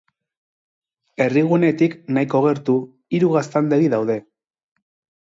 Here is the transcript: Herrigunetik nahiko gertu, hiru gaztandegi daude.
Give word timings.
Herrigunetik 1.25 1.95
nahiko 2.17 2.43
gertu, 2.49 2.77
hiru 3.19 3.33
gaztandegi 3.39 3.97
daude. 3.97 4.21